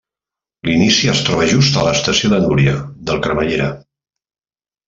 L’inici 0.69 1.11
es 1.11 1.19
troba 1.27 1.49
just 1.51 1.77
a 1.81 1.85
l’Estació 1.87 2.31
de 2.33 2.39
Núria 2.47 2.75
del 3.11 3.23
cremallera. 3.27 3.69